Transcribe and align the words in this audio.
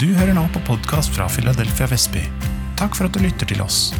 Du 0.00 0.06
hører 0.16 0.32
nå 0.32 0.46
på 0.54 0.60
podkast 0.64 1.12
fra 1.12 1.26
Philadelphia 1.28 1.84
Vestby. 1.90 2.22
Takk 2.80 2.94
for 2.96 3.04
at 3.04 3.12
du 3.12 3.18
lytter 3.20 3.44
til 3.50 3.58
oss. 3.60 3.90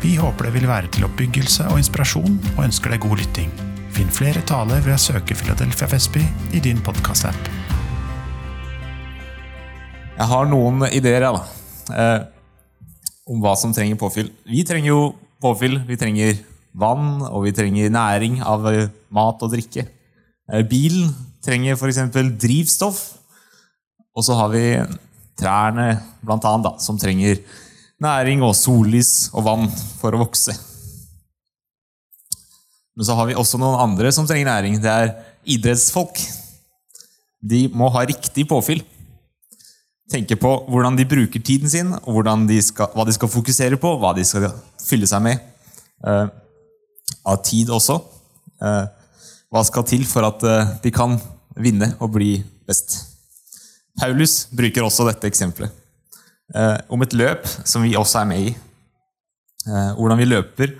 Vi 0.00 0.14
håper 0.16 0.46
det 0.48 0.54
vil 0.54 0.64
være 0.70 0.88
til 0.88 1.04
oppbyggelse 1.04 1.66
og 1.68 1.82
inspirasjon, 1.82 2.38
og 2.54 2.62
ønsker 2.64 2.94
deg 2.94 3.02
god 3.04 3.20
lytting. 3.20 3.50
Finn 3.92 4.08
flere 4.08 4.40
taler 4.48 4.80
ved 4.86 4.94
å 4.96 5.02
søke 5.04 5.36
Philadelphia 5.36 5.90
Vestby 5.92 6.24
i 6.56 6.64
din 6.64 6.80
podkast-app. 6.80 7.52
Jeg 10.14 10.30
har 10.32 10.48
noen 10.48 10.88
ideer 10.88 11.28
ja, 11.28 11.36
da, 11.36 11.44
eh, 11.92 12.18
om 13.28 13.44
hva 13.44 13.52
som 13.60 13.76
trenger 13.76 14.00
påfyll. 14.00 14.32
Vi 14.48 14.64
trenger 14.64 14.94
jo 14.94 15.06
påfyll. 15.44 15.82
Vi 15.84 16.00
trenger 16.00 16.40
vann, 16.72 17.18
og 17.28 17.44
vi 17.44 17.52
trenger 17.52 17.92
næring 17.92 18.40
av 18.40 18.72
eh, 18.72 18.86
mat 19.12 19.44
og 19.44 19.52
drikke. 19.52 19.90
Eh, 20.48 20.64
bilen 20.64 21.12
trenger 21.44 21.76
f.eks. 21.76 22.06
drivstoff. 22.16 23.10
Og 24.16 24.24
så 24.24 24.40
har 24.40 24.56
vi 24.56 24.70
trærne 25.38 25.98
blant 26.24 26.44
annet, 26.48 26.66
da, 26.66 26.72
som 26.82 26.98
trenger 27.00 27.40
næring 28.02 28.42
og 28.44 28.54
sollys 28.58 29.30
og 29.34 29.46
vann 29.46 29.68
for 30.00 30.14
å 30.14 30.22
vokse. 30.24 30.54
Men 32.94 33.08
så 33.08 33.16
har 33.18 33.26
vi 33.26 33.36
også 33.38 33.58
noen 33.58 33.80
andre 33.82 34.12
som 34.14 34.26
trenger 34.26 34.50
næring. 34.50 34.78
Det 34.82 34.90
er 34.90 35.14
idrettsfolk. 35.56 36.20
De 37.42 37.66
må 37.74 37.90
ha 37.92 38.04
riktig 38.06 38.46
påfyll. 38.48 38.84
Tenke 40.12 40.36
på 40.38 40.52
hvordan 40.68 40.96
de 40.98 41.06
bruker 41.08 41.42
tiden 41.42 41.70
sin, 41.70 41.90
og 42.04 42.22
de 42.46 42.60
skal, 42.62 42.92
hva 42.94 43.06
de 43.08 43.14
skal 43.16 43.32
fokusere 43.32 43.80
på, 43.80 43.96
hva 43.98 44.12
de 44.14 44.24
skal 44.26 44.50
fylle 44.84 45.08
seg 45.10 45.24
med. 45.24 45.40
eh, 46.06 46.26
av 47.24 47.40
tid 47.42 47.70
også. 47.72 47.98
Eh, 48.60 48.84
hva 49.52 49.62
skal 49.64 49.86
til 49.88 50.04
for 50.08 50.26
at 50.28 50.44
eh, 50.44 50.76
de 50.84 50.92
kan 50.94 51.16
vinne 51.56 51.94
og 52.00 52.12
bli 52.16 52.36
best? 52.68 53.13
Paulus 54.00 54.44
bruker 54.54 54.84
også 54.84 55.06
dette 55.08 55.28
eksempelet. 55.30 55.72
Eh, 56.54 56.78
om 56.92 57.02
et 57.04 57.14
løp 57.16 57.46
som 57.64 57.84
vi 57.84 57.94
også 57.96 58.20
er 58.22 58.28
med 58.28 58.48
i. 58.50 58.54
Eh, 59.64 59.92
hvordan 59.96 60.20
vi 60.20 60.28
løper. 60.28 60.74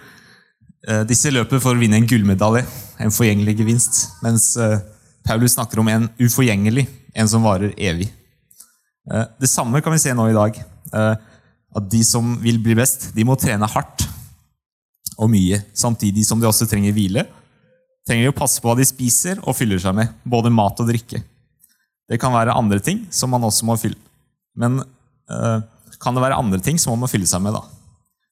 Eh, 0.89 1.05
disse 1.09 1.33
løper 1.33 1.63
for 1.63 1.75
å 1.75 1.81
vinne 1.81 2.01
en 2.01 2.09
gullmedalje, 2.09 2.65
en 3.01 3.15
forgjengelig 3.15 3.57
gevinst. 3.63 4.01
Mens 4.25 4.51
eh, 4.61 4.83
Paulus 5.25 5.55
snakker 5.57 5.81
om 5.81 5.89
en 5.89 6.09
uforgjengelig, 6.21 6.89
en 7.15 7.31
som 7.31 7.47
varer 7.47 7.73
evig. 7.79 8.11
Eh, 9.11 9.25
det 9.41 9.51
samme 9.51 9.81
kan 9.85 9.95
vi 9.95 10.03
se 10.03 10.13
nå 10.17 10.29
i 10.29 10.37
dag. 10.37 10.59
Eh, 10.93 11.15
at 11.75 11.89
de 11.91 12.03
som 12.07 12.37
vil 12.43 12.61
bli 12.63 12.77
best, 12.79 13.13
de 13.17 13.25
må 13.27 13.39
trene 13.41 13.67
hardt 13.71 14.07
og 15.15 15.31
mye, 15.31 15.61
samtidig 15.75 16.27
som 16.27 16.41
de 16.43 16.49
også 16.51 16.67
trenger 16.71 16.95
hvile. 16.95 17.25
Trenger 18.07 18.31
å 18.31 18.37
passe 18.37 18.61
på 18.61 18.69
hva 18.69 18.77
de 18.79 18.87
spiser 18.87 19.41
og 19.43 19.57
fyller 19.57 19.81
seg 19.81 19.97
med, 19.97 20.13
både 20.29 20.53
mat 20.53 20.81
og 20.83 20.91
drikke. 20.91 21.23
Det 22.11 22.19
kan 22.21 22.35
være 22.35 22.57
andre 22.57 22.81
ting 22.85 23.05
som 23.15 23.33
man 23.33 23.47
også 23.47 23.67
må 23.69 23.77
fylle. 23.81 23.99
Men 24.57 24.81
øh, 24.81 25.61
kan 26.01 26.15
det 26.15 26.23
være 26.23 26.39
andre 26.39 26.61
ting 26.61 26.79
som 26.81 26.95
man 26.95 27.05
må 27.05 27.11
fylle 27.11 27.29
seg 27.29 27.43
med, 27.43 27.57
da? 27.57 27.63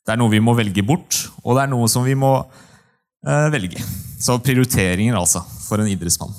Det 0.03 0.15
er 0.15 0.19
noe 0.19 0.33
vi 0.33 0.43
må 0.43 0.55
velge 0.59 0.83
bort, 0.85 1.19
og 1.45 1.57
det 1.57 1.65
er 1.65 1.71
noe 1.71 1.89
som 1.91 2.05
vi 2.07 2.17
må 2.19 2.35
øh, 2.43 3.49
velge. 3.55 3.83
Så 4.23 4.39
prioriteringer, 4.43 5.17
altså, 5.19 5.43
for 5.67 5.83
en 5.83 5.91
idrettsmann. 5.91 6.35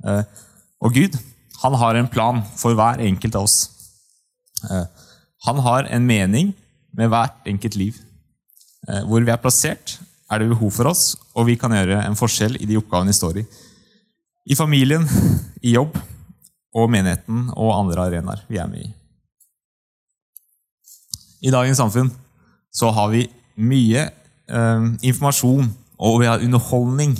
Uh, 0.00 0.22
og 0.80 0.94
Gud, 0.94 1.16
han 1.60 1.74
har 1.76 1.98
en 1.98 2.08
plan 2.08 2.38
for 2.56 2.76
hver 2.78 3.02
enkelt 3.04 3.34
av 3.36 3.48
oss. 3.48 3.56
Uh, 4.64 4.86
han 5.46 5.58
har 5.64 5.88
en 5.90 6.06
mening 6.06 6.52
med 6.96 7.10
hvert 7.12 7.50
enkelt 7.50 7.76
liv. 7.76 7.98
Uh, 8.88 9.02
hvor 9.08 9.26
vi 9.26 9.34
er 9.34 9.42
plassert, 9.42 9.98
er 10.30 10.40
det 10.40 10.52
behov 10.52 10.70
for 10.76 10.90
oss, 10.92 11.16
og 11.34 11.48
vi 11.50 11.58
kan 11.58 11.74
gjøre 11.74 12.04
en 12.06 12.16
forskjell 12.16 12.60
i 12.62 12.68
de 12.70 12.78
oppgavene 12.78 13.10
vi 13.10 13.18
står 13.18 13.42
i. 13.42 13.44
I 14.50 14.56
familien, 14.56 15.04
i 15.66 15.74
jobb, 15.74 15.98
og 16.76 16.90
menigheten 16.92 17.48
og 17.56 17.74
andre 17.74 18.06
arenaer 18.06 18.42
vi 18.48 18.60
er 18.62 18.70
med 18.70 18.86
i. 18.86 18.90
I 21.48 21.52
dagens 21.54 21.80
samfunn 21.80 22.10
så 22.74 22.90
har 22.94 23.10
vi 23.12 23.24
mye 23.60 24.06
eh, 24.06 24.84
informasjon, 25.02 25.70
og 26.00 26.20
vi 26.22 26.28
har 26.28 26.42
underholdning, 26.44 27.16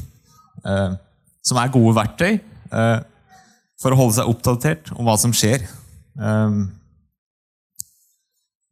eh, 0.65 0.93
som 1.45 1.61
er 1.61 1.73
gode 1.73 1.97
verktøy 1.97 2.37
eh, 2.37 2.99
for 3.81 3.93
å 3.93 3.99
holde 3.99 4.19
seg 4.19 4.31
oppdatert 4.31 4.93
om 4.97 5.09
hva 5.09 5.17
som 5.21 5.35
skjer. 5.35 5.65
Eh, 6.21 6.61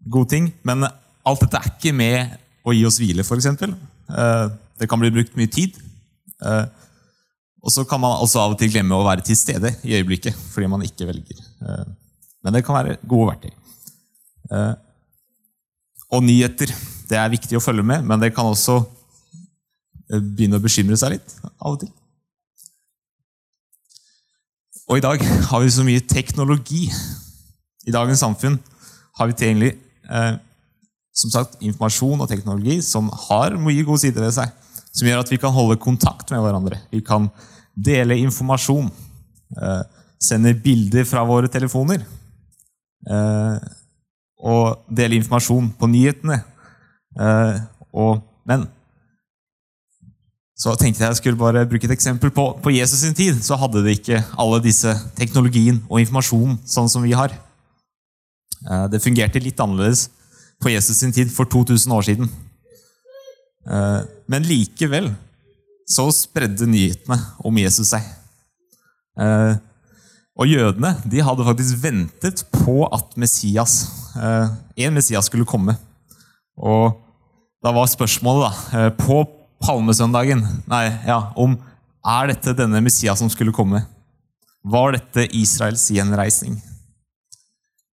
gode 0.09 0.33
ting. 0.35 0.53
Men 0.69 0.87
alt 0.89 1.45
dette 1.45 1.61
er 1.61 1.73
ikke 1.73 1.97
med 1.97 2.39
å 2.69 2.75
gi 2.77 2.85
oss 2.89 3.01
hvile, 3.01 3.25
f.eks. 3.25 3.49
Eh, 3.49 4.47
det 4.79 4.89
kan 4.91 5.01
bli 5.01 5.13
brukt 5.15 5.37
mye 5.39 5.51
tid. 5.53 5.81
Eh, 6.45 6.65
og 7.63 7.73
så 7.75 7.85
kan 7.89 8.01
man 8.01 8.21
også 8.23 8.41
av 8.43 8.55
og 8.55 8.61
til 8.61 8.71
glemme 8.71 8.97
å 8.97 9.07
være 9.07 9.25
til 9.27 9.39
stede 9.39 9.73
i 9.87 9.97
øyeblikket 9.99 10.37
fordi 10.53 10.69
man 10.71 10.85
ikke 10.87 11.09
velger. 11.09 11.41
Eh, 11.63 11.89
men 12.45 12.55
det 12.55 12.63
kan 12.67 12.79
være 12.79 12.99
gode 13.09 13.33
verktøy. 13.33 13.55
Eh, 14.55 14.75
og 16.15 16.25
nyheter. 16.25 16.73
Det 17.09 17.19
er 17.19 17.33
viktig 17.33 17.59
å 17.59 17.63
følge 17.65 17.85
med, 17.89 18.05
men 18.07 18.21
det 18.21 18.31
kan 18.37 18.49
også 18.49 18.79
eh, 18.79 20.21
begynne 20.23 20.61
å 20.61 20.65
bekymre 20.65 20.99
seg 21.01 21.17
litt 21.17 21.35
av 21.59 21.75
og 21.75 21.81
til. 21.83 21.93
Og 24.89 25.01
i 25.01 25.05
dag 25.05 25.21
har 25.51 25.61
vi 25.61 25.73
så 25.75 25.85
mye 25.85 26.05
teknologi. 26.09 26.87
I 27.89 27.93
dagens 27.93 28.23
samfunn 28.25 28.57
har 29.19 29.29
vi 29.29 29.37
tilgjengelig 29.37 29.75
som 31.19 31.33
sagt, 31.35 31.59
informasjon 31.61 32.23
og 32.23 32.31
teknologi 32.31 32.79
som 32.87 33.11
har 33.27 33.57
mye 33.61 33.83
gode 33.85 34.01
sider 34.05 34.25
ved 34.25 34.33
seg 34.37 34.55
som 34.99 35.07
gjør 35.07 35.23
at 35.23 35.31
vi 35.31 35.39
kan 35.41 35.55
holde 35.55 35.79
kontakt 35.81 36.33
med 36.35 36.43
hverandre. 36.43 36.81
Vi 36.91 37.01
kan 37.07 37.29
dele 37.79 38.19
informasjon. 38.19 38.91
Eh, 39.57 39.83
sende 40.19 40.55
bilder 40.59 41.07
fra 41.07 41.23
våre 41.27 41.51
telefoner. 41.51 42.03
Eh, 43.07 43.69
og 44.39 44.83
dele 44.91 45.21
informasjon 45.21 45.71
på 45.79 45.91
nyhetene. 45.91 46.41
Eh, 47.19 47.61
og, 47.95 48.25
men 48.49 48.67
så 50.59 50.75
tenkte 50.75 51.05
jeg 51.05 51.13
jeg 51.13 51.21
skulle 51.21 51.39
bare 51.39 51.67
bruke 51.71 51.87
et 51.87 51.95
eksempel. 51.95 52.33
På, 52.35 52.51
på 52.63 52.75
Jesus 52.75 53.05
sin 53.05 53.15
tid 53.15 53.39
så 53.47 53.57
hadde 53.61 53.85
de 53.85 53.95
ikke 53.95 54.25
alle 54.35 54.59
disse 54.65 54.91
teknologien 55.15 55.79
og 55.87 56.03
informasjonen 56.03 56.59
sånn 56.67 56.91
som 56.91 57.07
vi 57.07 57.15
har. 57.15 57.31
Det 58.91 58.99
fungerte 58.99 59.39
litt 59.39 59.61
annerledes 59.63 60.09
på 60.59 60.73
Jesus 60.73 60.99
sin 60.99 61.15
tid 61.15 61.31
for 61.31 61.47
2000 61.47 61.95
år 61.95 62.03
siden. 62.09 62.33
Eh, 63.69 64.01
men 64.27 64.47
likevel 64.49 65.11
så 65.89 66.09
spredde 66.13 66.69
nyhetene 66.69 67.19
om 67.45 67.61
Jesus 67.61 67.93
seg. 67.93 68.05
Eh, 69.19 69.57
og 70.39 70.47
jødene 70.47 70.95
de 71.11 71.25
hadde 71.25 71.47
faktisk 71.47 71.81
ventet 71.83 72.45
på 72.55 72.81
at 72.95 73.17
Messias, 73.19 73.81
eh, 74.17 74.55
en 74.87 74.97
Messias 74.97 75.29
skulle 75.29 75.49
komme. 75.49 75.75
Og 76.59 76.97
da 77.65 77.73
var 77.75 77.91
spørsmålet 77.91 78.47
da, 78.47 78.91
på 78.95 79.25
palmesøndagen 79.63 80.45
nei, 80.71 80.85
ja, 81.07 81.33
om 81.35 81.57
er 82.07 82.31
dette 82.31 82.55
denne 82.57 82.81
Messias 82.83 83.19
som 83.19 83.31
skulle 83.31 83.55
komme. 83.55 83.83
Var 84.63 84.95
dette 84.95 85.27
Israels 85.35 85.89
gjenreisning? 85.91 86.61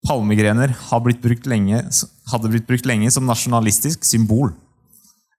Palmegrener 0.06 0.76
hadde 0.90 1.06
blitt 1.08 1.24
brukt 1.24 1.48
lenge, 1.50 1.82
blitt 2.46 2.68
brukt 2.70 2.86
lenge 2.86 3.10
som 3.14 3.26
nasjonalistisk 3.26 4.06
symbol. 4.06 4.54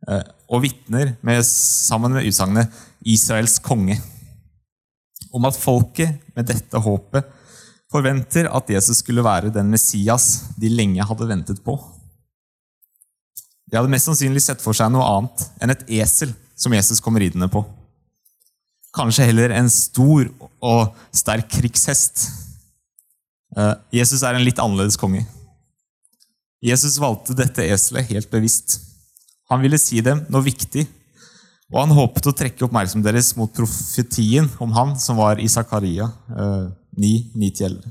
Eh, 0.07 0.23
og 0.47 0.63
vitner 0.63 1.17
sammen 1.43 2.15
med 2.15 2.27
utsagnet 2.29 2.71
'Israels 3.03 3.59
konge', 3.59 3.99
om 5.33 5.45
at 5.45 5.59
folket 5.59 6.21
med 6.37 6.47
dette 6.47 6.79
håpet 6.79 7.25
forventer 7.93 8.49
at 8.51 8.71
Jesus 8.71 9.03
skulle 9.03 9.25
være 9.25 9.51
den 9.51 9.71
Messias 9.71 10.45
de 10.59 10.69
lenge 10.69 11.05
hadde 11.05 11.29
ventet 11.29 11.63
på. 11.65 11.77
De 13.67 13.77
hadde 13.77 13.91
mest 13.91 14.07
sannsynlig 14.07 14.43
sett 14.43 14.63
for 14.63 14.77
seg 14.77 14.93
noe 14.95 15.07
annet 15.07 15.47
enn 15.61 15.75
et 15.75 15.85
esel 15.99 16.33
som 16.57 16.75
Jesus 16.75 17.03
kom 17.03 17.19
ridende 17.19 17.49
på. 17.51 17.65
Kanskje 18.95 19.27
heller 19.29 19.53
en 19.53 19.69
stor 19.71 20.29
og 20.63 20.95
sterk 21.15 21.51
krigshest. 21.53 22.29
Eh, 23.57 23.75
Jesus 23.99 24.23
er 24.23 24.39
en 24.39 24.47
litt 24.47 24.63
annerledes 24.63 24.97
konge. 24.97 25.27
Jesus 26.65 26.97
valgte 27.03 27.37
dette 27.37 27.67
eselet 27.67 28.09
helt 28.09 28.31
bevisst. 28.33 28.79
Han 29.51 29.63
ville 29.63 29.79
si 29.79 30.01
dem 30.03 30.25
noe 30.33 30.45
viktig, 30.47 30.87
og 31.73 31.81
han 31.83 31.95
håpet 31.95 32.29
å 32.31 32.35
trekke 32.35 32.67
oppmerksomheten 32.67 33.07
deres 33.07 33.33
mot 33.39 33.51
profetien 33.55 34.49
om 34.63 34.75
han 34.75 34.95
som 35.03 35.19
var 35.19 35.41
i 35.43 35.49
Zakaria 35.51 36.09
9.9-11. 36.97 37.87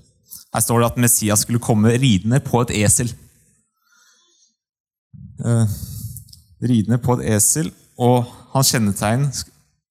Her 0.56 0.63
står 0.63 0.81
det 0.81 0.88
at 0.88 1.00
Messias 1.04 1.44
skulle 1.44 1.63
komme 1.63 1.92
ridende 2.00 2.40
på 2.44 2.62
et 2.63 2.72
esel. 2.80 3.10
Eh, 5.44 5.74
ridende 6.63 7.00
på 7.04 7.18
et 7.18 7.25
esel, 7.36 7.72
og 8.00 8.24
hans 8.54 8.72
kjennetegn 8.72 9.28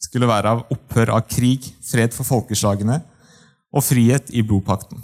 skulle 0.05 0.28
være 0.28 0.55
av 0.55 0.64
opphør 0.72 1.12
av 1.16 1.26
krig, 1.28 1.69
fred 1.84 2.16
for 2.16 2.28
folkeslagene 2.28 3.00
og 3.75 3.84
frihet 3.84 4.32
i 4.32 4.44
blodpakten. 4.46 5.00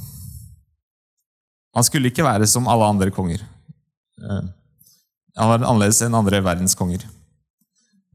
Han 1.77 1.87
skulle 1.87 2.11
ikke 2.11 2.27
være 2.27 2.49
som 2.51 2.69
alle 2.69 2.89
andre 2.89 3.12
konger. 3.15 3.45
Eh, 5.37 5.41
han 5.41 5.50
var 5.53 5.67
annerledes 5.67 6.03
enn 6.03 6.15
andre 6.15 6.43
verdenskonger. 6.44 7.06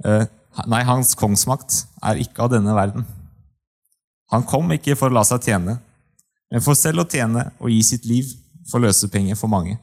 konger. 0.04 0.28
nei, 0.68 0.84
hans 0.84 1.16
kongsmakt 1.16 1.86
er 2.04 2.20
ikke 2.20 2.44
av 2.44 2.52
denne 2.52 2.76
verden. 2.76 3.06
Han 4.32 4.44
kom 4.44 4.72
ikke 4.72 4.96
for 4.96 5.12
å 5.12 5.16
la 5.16 5.24
seg 5.24 5.44
tjene, 5.44 5.78
men 6.52 6.64
for 6.64 6.78
selv 6.78 7.04
å 7.04 7.10
tjene 7.10 7.52
og 7.60 7.70
gi 7.70 7.82
sitt 7.84 8.06
liv 8.06 8.32
for 8.70 8.84
løsepenger 8.84 9.38
for 9.40 9.52
mange. 9.52 9.78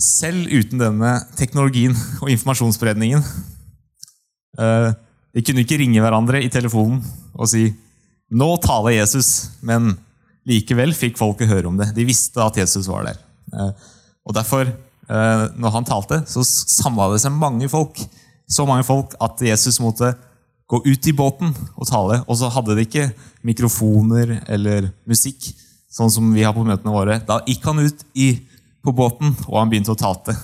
Selv 0.00 0.48
uten 0.48 0.80
denne 0.80 1.12
teknologien 1.36 1.92
og 2.22 2.30
informasjonsspredningen 2.32 3.20
eh, 3.20 4.92
De 5.34 5.42
kunne 5.44 5.60
ikke 5.60 5.76
ringe 5.76 6.00
hverandre 6.00 6.40
i 6.40 6.48
telefonen 6.48 7.02
og 7.34 7.50
si 7.52 7.66
'Nå 8.30 8.48
taler 8.62 8.94
Jesus', 8.94 9.50
men 9.60 9.98
likevel 10.48 10.94
fikk 10.96 11.18
folket 11.20 11.50
høre 11.50 11.68
om 11.70 11.78
det. 11.80 11.90
De 11.96 12.06
visste 12.08 12.40
at 12.42 12.56
Jesus 12.60 12.88
var 12.90 13.08
der. 13.08 13.20
Eh, 13.52 13.72
og 14.26 14.36
derfor, 14.36 14.68
eh, 14.68 15.44
når 15.56 15.76
han 15.76 15.88
talte, 15.88 16.22
så 16.26 16.44
samla 16.44 17.10
det 17.12 17.22
seg 17.24 17.36
mange 17.36 17.68
folk. 17.68 18.00
Så 18.50 18.66
mange 18.66 18.84
folk 18.84 19.14
at 19.20 19.42
Jesus 19.42 19.80
måtte 19.80 20.14
gå 20.70 20.82
ut 20.86 21.06
i 21.06 21.16
båten 21.16 21.52
og 21.76 21.86
tale. 21.88 22.22
Og 22.26 22.38
så 22.38 22.50
hadde 22.50 22.76
de 22.76 22.86
ikke 22.86 23.10
mikrofoner 23.46 24.40
eller 24.50 24.90
musikk, 25.08 25.50
sånn 25.90 26.10
som 26.12 26.30
vi 26.34 26.44
har 26.46 26.54
på 26.54 26.64
møtene 26.66 26.94
våre. 26.94 27.18
Da 27.26 27.40
gikk 27.46 27.66
han 27.66 27.82
ut 27.82 28.04
i, 28.14 28.32
på 28.84 28.94
båten, 28.96 29.34
og 29.48 29.58
han 29.58 29.70
begynte 29.70 29.94
å 29.94 29.98
talte. 29.98 30.36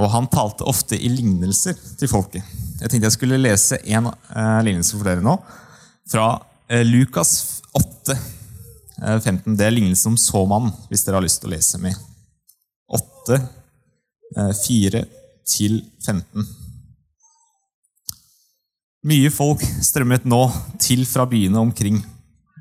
Og 0.00 0.08
han 0.14 0.28
talte 0.32 0.64
ofte 0.68 0.96
i 0.96 1.10
lignelser 1.12 1.76
til 2.00 2.08
folket. 2.08 2.44
Jeg 2.80 2.88
tenkte 2.88 3.10
jeg 3.10 3.16
skulle 3.18 3.40
lese 3.40 3.80
en 3.92 4.08
eh, 4.08 4.60
lignelse 4.64 4.96
for 4.96 5.04
dere 5.04 5.24
nå. 5.24 5.34
Fra 6.10 6.28
uh, 6.36 6.84
Lukas 6.84 7.62
8, 7.72 8.16
uh, 9.02 9.18
15. 9.20 9.56
Det 9.56 9.66
er 9.66 9.74
lignelsen 9.74 10.14
om 10.14 10.18
såmannen, 10.20 10.74
hvis 10.90 11.06
dere 11.06 11.20
har 11.20 11.26
lyst 11.26 11.42
til 11.42 11.52
å 11.52 11.54
lese 11.54 11.80
med. 11.82 11.94
8, 12.90 13.38
4 14.30 15.00
til 15.50 15.80
15. 16.06 16.46
Mye 19.10 19.30
folk 19.32 19.62
strømmet 19.80 20.26
nå 20.28 20.42
til 20.82 21.06
fra 21.08 21.24
byene 21.30 21.62
omkring. 21.62 22.02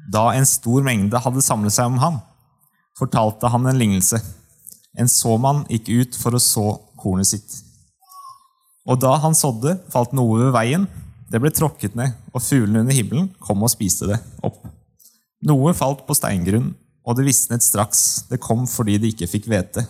Da 0.10 0.30
en 0.34 0.48
stor 0.48 0.86
mengde 0.86 1.19
hadde 1.19 1.44
samlet 1.44 1.75
seg 1.75 1.92
om 1.92 2.00
ham, 2.01 2.22
fortalte 2.98 3.51
han 3.51 3.68
en 3.68 3.81
lignelse. 3.81 4.22
En 4.98 5.12
såmann 5.12 5.66
gikk 5.69 5.92
ut 5.92 6.18
for 6.18 6.36
å 6.36 6.42
så 6.42 6.66
kornet 7.00 7.30
sitt. 7.30 7.57
Og 8.90 8.98
da 9.04 9.12
han 9.22 9.36
sådde, 9.38 9.75
falt 9.92 10.16
noe 10.18 10.40
ved 10.46 10.56
veien. 10.56 10.88
Det 11.29 11.39
ble 11.41 11.51
tråkket 11.53 11.95
ned, 11.97 12.15
og 12.33 12.41
fuglene 12.41 12.81
under 12.83 12.95
himmelen 12.95 13.29
kom 13.43 13.61
og 13.61 13.71
spiste 13.71 14.09
det 14.09 14.17
opp. 14.45 14.63
Noe 15.45 15.75
falt 15.77 16.01
på 16.07 16.17
steingrunn, 16.17 16.73
og 17.05 17.17
det 17.17 17.27
visnet 17.27 17.63
straks. 17.63 18.25
Det 18.29 18.41
kom 18.41 18.65
fordi 18.69 18.97
de 18.99 19.13
ikke 19.13 19.29
fikk 19.29 19.47
hvete. 19.49 19.85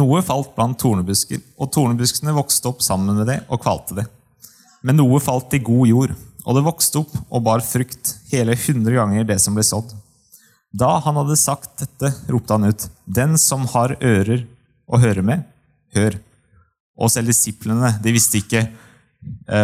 Noe 0.00 0.22
falt 0.24 0.54
blant 0.56 0.78
tornebusker, 0.80 1.42
og 1.60 1.70
tornebuskene 1.74 2.32
vokste 2.34 2.70
opp 2.70 2.80
sammen 2.84 3.18
med 3.20 3.28
det 3.28 3.42
og 3.52 3.60
kvalte 3.60 4.00
det. 4.00 4.06
Men 4.82 4.96
noe 4.98 5.20
falt 5.22 5.52
i 5.54 5.60
god 5.62 5.90
jord, 5.90 6.14
og 6.42 6.56
det 6.56 6.64
vokste 6.66 7.02
opp 7.02 7.12
og 7.28 7.44
bar 7.44 7.62
frukt, 7.62 8.16
hele 8.32 8.56
hundre 8.64 8.96
ganger 8.96 9.28
det 9.28 9.38
som 9.44 9.54
ble 9.54 9.64
sådd. 9.66 9.92
Da 10.72 10.96
han 11.04 11.18
hadde 11.20 11.36
sagt 11.36 11.76
dette, 11.82 12.14
ropte 12.32 12.56
han 12.56 12.72
ut, 12.72 12.88
Den 13.04 13.36
som 13.38 13.68
har 13.74 13.98
ører 14.00 14.46
å 14.88 14.98
høre 14.98 15.22
med, 15.22 15.44
hør. 15.94 16.16
Og 16.96 17.12
selv 17.12 17.28
disiplene 17.28 17.92
de 18.02 18.14
visste 18.16 18.40
ikke 18.40 18.64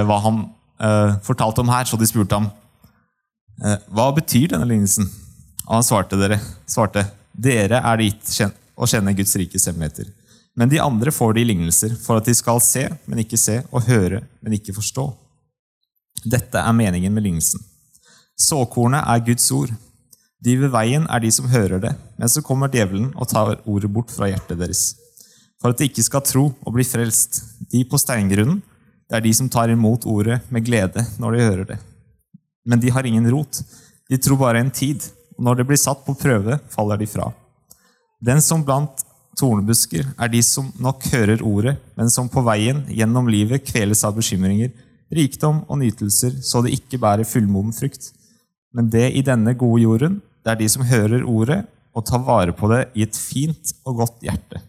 hva 0.07 0.19
han 0.25 0.43
eh, 0.83 1.17
fortalte 1.27 1.63
om 1.63 1.73
her, 1.73 1.87
så 1.89 1.99
de 1.99 2.09
spurte 2.09 2.37
ham 2.39 2.51
eh, 3.65 3.79
hva 3.95 4.11
betyr 4.17 4.53
denne 4.53 4.69
lignelsen. 4.69 5.09
Og 5.67 5.79
han 5.79 5.87
svarte 5.87 6.19
dere, 6.21 6.41
svarte, 6.69 7.05
dere 7.33 7.83
er 7.83 8.01
det 8.01 8.11
gitt 8.11 8.55
å 8.79 8.89
kjenne 8.89 9.17
Guds 9.19 9.37
rikes 9.41 9.69
hemmeligheter. 9.69 10.11
Men 10.59 10.71
de 10.71 10.81
andre 10.83 11.13
får 11.15 11.37
de 11.37 11.47
lignelser, 11.51 11.95
for 12.03 12.19
at 12.19 12.27
de 12.27 12.35
skal 12.35 12.63
se, 12.65 12.89
men 13.07 13.23
ikke 13.23 13.39
se, 13.39 13.61
og 13.71 13.87
høre, 13.87 14.25
men 14.43 14.57
ikke 14.57 14.75
forstå. 14.75 15.07
Dette 16.27 16.63
er 16.63 16.75
meningen 16.75 17.15
med 17.15 17.29
lignelsen. 17.29 17.63
Såkornet 18.39 19.07
er 19.07 19.23
Guds 19.27 19.47
ord. 19.55 19.71
De 20.43 20.55
ved 20.59 20.71
veien 20.75 21.07
er 21.11 21.23
de 21.23 21.31
som 21.35 21.51
hører 21.51 21.83
det, 21.83 21.93
men 22.19 22.31
så 22.31 22.43
kommer 22.47 22.71
djevelen 22.71 23.13
og 23.15 23.31
tar 23.31 23.59
ordet 23.67 23.91
bort 23.91 24.15
fra 24.15 24.31
hjertet 24.31 24.59
deres 24.59 24.89
for 25.59 25.73
at 25.73 25.81
de 25.81 25.89
ikke 25.89 26.05
skal 26.07 26.25
tro 26.27 26.45
og 26.53 26.75
bli 26.75 26.87
frelst. 26.87 27.43
De 27.71 27.83
på 27.89 27.99
steingrunnen, 28.01 28.61
det 29.09 29.19
er 29.19 29.25
de 29.25 29.33
som 29.35 29.49
tar 29.49 29.73
imot 29.73 30.07
ordet 30.09 30.41
med 30.53 30.67
glede 30.67 31.05
når 31.21 31.35
de 31.35 31.45
hører 31.47 31.69
det. 31.73 31.79
Men 32.69 32.81
de 32.81 32.93
har 32.93 33.07
ingen 33.09 33.29
rot. 33.33 33.61
De 34.09 34.19
tror 34.21 34.41
bare 34.41 34.61
en 34.61 34.71
tid, 34.71 35.05
og 35.37 35.47
når 35.47 35.61
det 35.61 35.69
blir 35.71 35.81
satt 35.81 36.05
på 36.05 36.17
prøve, 36.19 36.59
faller 36.73 37.01
de 37.01 37.09
fra. 37.09 37.31
Den 38.21 38.43
som 38.45 38.65
blant 38.67 39.05
tornebusker 39.39 40.05
er 40.19 40.33
de 40.33 40.43
som 40.43 40.69
nok 40.83 41.07
hører 41.13 41.45
ordet, 41.47 41.77
men 41.97 42.11
som 42.11 42.29
på 42.29 42.43
veien 42.45 42.83
gjennom 42.91 43.31
livet 43.31 43.65
kveles 43.69 44.05
av 44.05 44.19
bekymringer, 44.19 44.73
rikdom 45.15 45.63
og 45.69 45.81
nytelser, 45.81 46.35
så 46.45 46.61
det 46.65 46.75
ikke 46.77 47.01
bærer 47.01 47.29
fullmoden 47.29 47.73
frukt. 47.73 48.11
Men 48.75 48.91
det 48.93 49.13
i 49.17 49.25
denne 49.25 49.55
gode 49.57 49.85
jorden, 49.87 50.19
det 50.45 50.53
er 50.53 50.61
de 50.61 50.69
som 50.73 50.85
hører 50.85 51.25
ordet 51.25 51.63
og 51.97 52.05
tar 52.05 52.25
vare 52.27 52.53
på 52.57 52.69
det 52.75 52.89
i 52.99 53.07
et 53.07 53.17
fint 53.17 53.73
og 53.87 54.03
godt 54.03 54.27
hjerte 54.27 54.61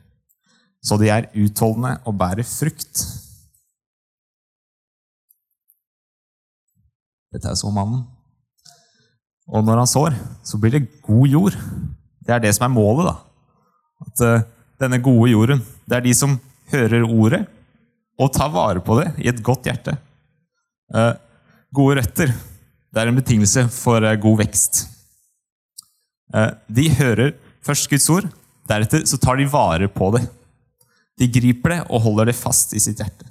så 0.83 0.97
de 0.99 1.09
er 1.11 1.27
utholdende 1.35 1.97
og 2.07 2.15
bærer 2.19 2.47
frukt. 2.47 3.03
Dette 7.33 7.51
er 7.51 7.57
så 7.59 7.69
mannen. 7.73 8.05
Og 9.49 9.65
når 9.65 9.81
han 9.81 9.89
sår, 9.89 10.17
så 10.45 10.59
blir 10.61 10.75
det 10.75 11.01
god 11.05 11.29
jord. 11.29 11.57
Det 12.25 12.35
er 12.35 12.43
det 12.43 12.53
som 12.55 12.67
er 12.67 12.73
målet. 12.73 13.09
da. 13.09 13.15
At 14.05 14.25
uh, 14.25 14.47
Denne 14.79 15.01
gode 15.03 15.27
jorden, 15.33 15.63
det 15.89 15.97
er 15.97 16.05
de 16.05 16.13
som 16.15 16.37
hører 16.71 17.03
ordet 17.03 17.41
og 18.19 18.29
tar 18.31 18.51
vare 18.53 18.79
på 18.83 18.95
det 18.99 19.09
i 19.19 19.27
et 19.27 19.41
godt 19.43 19.67
hjerte. 19.67 19.97
Uh, 20.93 21.17
gode 21.75 21.97
røtter, 21.99 22.31
det 22.31 23.01
er 23.01 23.11
en 23.11 23.19
betingelse 23.19 23.65
for 23.75 24.05
uh, 24.05 24.15
god 24.15 24.45
vekst. 24.45 24.85
de 26.69 26.83
hører 26.93 27.31
først 27.65 27.89
Guds 27.89 28.05
ord, 28.13 28.27
deretter 28.69 29.01
så 29.09 29.17
tar 29.17 29.35
de 29.35 29.49
vare 29.49 29.87
på 29.89 30.11
det. 30.13 30.21
De 31.19 31.27
griper 31.27 31.73
det 31.73 31.79
og 31.89 32.03
holder 32.05 32.29
det 32.29 32.37
fast 32.37 32.75
i 32.77 32.79
sitt 32.79 33.01
hjerte. 33.01 33.25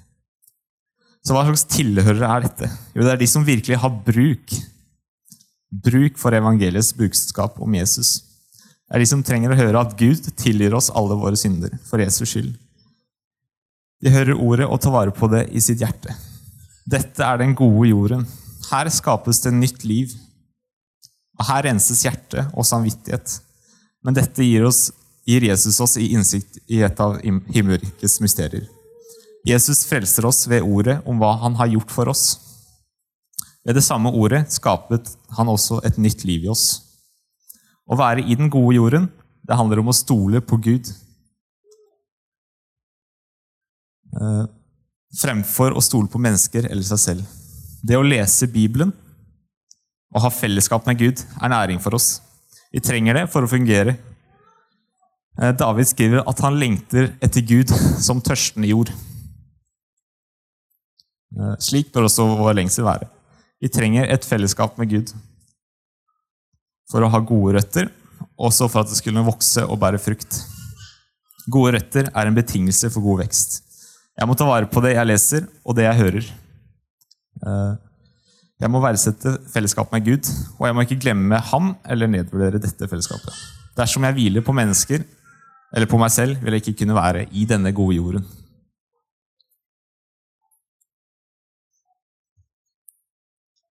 Så 1.27 1.35
hva 1.35 1.45
slags 1.47 1.67
tilhørere 1.69 2.31
er 2.31 2.47
dette? 2.47 2.71
Jo, 2.95 3.03
det 3.05 3.13
er 3.13 3.21
de 3.21 3.29
som 3.31 3.47
virkelig 3.47 3.81
har 3.83 3.99
bruk. 4.07 4.55
Bruk 5.85 6.17
for 6.21 6.37
evangeliets 6.37 6.95
budskap 6.97 7.59
om 7.61 7.75
Jesus. 7.77 8.23
Det 8.89 8.97
er 8.97 9.05
de 9.05 9.09
som 9.11 9.25
trenger 9.27 9.53
å 9.53 9.59
høre 9.59 9.83
at 9.83 9.97
Gud 9.99 10.31
tilgir 10.41 10.77
oss 10.79 10.89
alle 10.97 11.19
våre 11.19 11.37
synder 11.37 11.75
for 11.89 12.01
Jesus 12.01 12.31
skyld. 12.33 12.55
De 14.01 14.15
hører 14.15 14.39
ordet 14.39 14.69
og 14.69 14.79
tar 14.81 14.95
vare 14.95 15.13
på 15.13 15.29
det 15.33 15.49
i 15.51 15.61
sitt 15.61 15.83
hjerte. 15.83 16.15
Dette 16.89 17.25
er 17.25 17.43
den 17.43 17.53
gode 17.59 17.91
jorden. 17.91 18.25
Her 18.71 18.89
skapes 18.95 19.43
det 19.45 19.53
nytt 19.57 19.85
liv. 19.85 20.15
Og 21.39 21.45
her 21.51 21.67
renses 21.69 22.01
hjerte 22.07 22.47
og 22.55 22.67
samvittighet. 22.67 23.41
Men 24.07 24.17
dette 24.17 24.47
gir 24.47 24.65
oss 24.69 24.89
gir 25.29 25.45
Jesus 25.45 25.77
oss 25.85 25.99
i 26.01 26.09
innsikt 26.17 26.57
i 26.73 26.81
et 26.87 27.01
av 27.05 27.19
himmelrikets 27.21 28.17
mysterier. 28.25 28.65
Jesus 29.47 29.85
frelser 29.89 30.27
oss 30.29 30.47
ved 30.51 30.67
ordet 30.67 30.99
om 31.09 31.19
hva 31.21 31.35
han 31.43 31.57
har 31.61 31.71
gjort 31.73 31.93
for 31.95 32.11
oss. 32.11 32.25
Ved 33.67 33.79
det 33.79 33.85
samme 33.85 34.11
ordet 34.15 34.47
skapet 34.53 35.11
han 35.37 35.51
også 35.51 35.81
et 35.87 35.99
nytt 36.01 36.25
liv 36.29 36.47
i 36.47 36.53
oss. 36.53 36.67
Å 37.89 37.97
være 37.97 38.25
i 38.25 38.37
den 38.37 38.51
gode 38.53 38.77
jorden, 38.77 39.09
det 39.47 39.57
handler 39.57 39.81
om 39.81 39.91
å 39.93 39.97
stole 39.97 40.43
på 40.45 40.59
Gud. 40.61 40.91
Eh, 44.19 44.45
fremfor 45.21 45.77
å 45.77 45.85
stole 45.85 46.11
på 46.13 46.21
mennesker 46.21 46.69
eller 46.69 46.85
seg 46.85 47.03
selv. 47.05 47.37
Det 47.85 47.97
å 47.97 48.05
lese 48.05 48.51
Bibelen 48.51 48.93
og 50.13 50.23
ha 50.25 50.33
fellesskap 50.33 50.87
med 50.89 51.01
Gud 51.01 51.23
er 51.39 51.53
næring 51.53 51.81
for 51.81 51.97
oss. 51.97 52.19
Vi 52.73 52.83
trenger 52.85 53.17
det 53.17 53.29
for 53.33 53.45
å 53.45 53.51
fungere 53.51 53.97
Eh, 55.39 55.55
David 55.55 55.87
skriver 55.87 56.25
at 56.27 56.41
han 56.43 56.59
lengter 56.59 57.13
etter 57.23 57.45
Gud 57.47 57.71
som 58.03 58.23
tørstende 58.25 58.71
jord. 58.71 58.91
Eh, 61.37 61.55
slik 61.61 61.93
bør 61.93 62.09
også 62.09 62.27
vår 62.39 62.57
lengsel 62.61 62.87
være. 62.87 63.09
Vi 63.61 63.71
trenger 63.73 64.09
et 64.09 64.25
fellesskap 64.25 64.79
med 64.79 64.91
Gud 64.93 65.13
for 66.89 67.05
å 67.05 67.11
ha 67.13 67.21
gode 67.21 67.59
røtter, 67.59 67.91
også 68.39 68.69
for 68.71 68.85
at 68.85 68.93
det 68.93 68.99
skulle 69.01 69.25
vokse 69.27 69.65
og 69.67 69.81
bære 69.83 70.01
frukt. 70.01 70.39
Gode 71.51 71.75
røtter 71.77 72.09
er 72.09 72.29
en 72.29 72.37
betingelse 72.37 72.89
for 72.93 73.05
god 73.05 73.25
vekst. 73.25 73.61
Jeg 74.19 74.29
må 74.29 74.35
ta 74.39 74.47
vare 74.49 74.69
på 74.71 74.83
det 74.83 74.95
jeg 74.97 75.09
leser, 75.09 75.45
og 75.65 75.77
det 75.79 75.85
jeg 75.85 76.01
hører. 76.01 76.31
Eh, 77.45 77.75
jeg 78.59 78.73
må 78.75 78.81
verdsette 78.83 79.37
fellesskapet 79.53 79.95
med 79.95 80.07
Gud, 80.09 80.33
og 80.59 80.67
jeg 80.67 80.75
må 80.75 80.83
ikke 80.83 80.99
glemme 81.05 81.39
ham 81.53 81.77
eller 81.87 82.11
nedvurdere 82.11 82.59
dette 82.63 82.89
fellesskapet. 82.91 83.37
Dersom 83.79 84.07
jeg 84.09 84.17
hviler 84.17 84.43
på 84.43 84.55
mennesker, 84.57 85.05
eller 85.77 85.87
på 85.87 86.01
meg 86.01 86.11
selv 86.11 86.41
vil 86.43 86.57
jeg 86.57 86.65
ikke 86.65 86.81
kunne 86.83 86.97
være 86.97 87.27
i 87.37 87.45
denne 87.47 87.71
gode 87.77 87.99
jorden. 87.99 88.25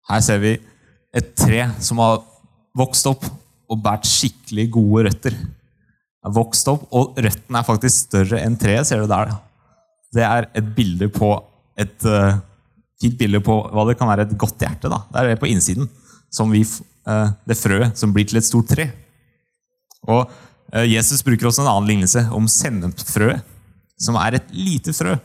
Her 0.06 0.22
ser 0.22 0.40
vi 0.42 0.54
et 1.16 1.32
tre 1.38 1.64
som 1.82 2.00
har 2.02 2.20
vokst 2.76 3.08
opp 3.10 3.24
og 3.66 3.78
båret 3.82 4.06
skikkelig 4.06 4.66
gode 4.76 5.06
røtter. 5.08 5.36
Det 5.36 6.28
har 6.28 6.34
vokst 6.36 6.68
opp, 6.70 6.86
Og 6.92 7.16
røttene 7.18 7.58
er 7.58 7.66
faktisk 7.66 8.06
større 8.06 8.42
enn 8.42 8.56
treet. 8.58 8.86
ser 8.86 9.00
du 9.00 9.06
der. 9.06 9.34
Det 10.12 10.22
er 10.22 10.48
et 10.54 10.74
bilde 10.76 11.08
på 11.08 11.42
et, 11.76 12.04
uh, 12.04 12.38
fint 13.00 13.18
bilde 13.18 13.40
på 13.40 13.70
hva 13.72 13.86
det 13.88 13.98
kan 13.98 14.08
være 14.08 14.22
et 14.22 14.38
godt 14.38 14.58
hjerte. 14.58 14.88
da. 14.88 15.02
Det 15.10 15.20
er 15.20 15.28
det 15.28 15.40
på 15.40 15.50
innsiden. 15.50 15.88
Vi, 16.52 16.62
uh, 17.08 17.30
det 17.46 17.56
frøet 17.58 17.96
som 17.96 18.12
blir 18.12 18.26
til 18.26 18.38
et 18.38 18.44
stort 18.44 18.68
tre. 18.68 18.92
Og 20.06 20.30
uh, 20.74 20.86
Jesus 20.86 21.22
bruker 21.22 21.46
også 21.46 21.62
en 21.62 21.72
annen 21.72 21.88
lignelse 21.88 22.28
om 22.30 22.46
sennepfrøet, 22.46 23.42
som 23.98 24.14
er 24.16 24.34
et 24.34 24.52
lite 24.52 24.92
frø, 24.92 25.16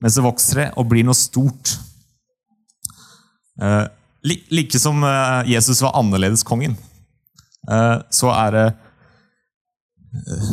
Mens 0.00 0.14
det 0.18 0.24
vokser 0.26 0.72
og 0.76 0.90
blir 0.90 1.06
noe 1.06 1.16
stort. 1.16 1.78
Eh, 3.56 3.84
like 4.26 4.78
som 4.82 5.04
Jesus 5.46 5.82
var 5.84 5.94
annerledeskongen, 5.98 6.74
så 8.10 8.30
er 8.32 8.54
det 8.54 8.66